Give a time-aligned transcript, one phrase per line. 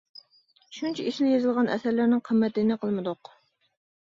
[0.77, 3.33] شۇنچە ئېسىل يېزىلغان ئەسەرلەرنىڭ قىممىتىنى قىلمىدۇق.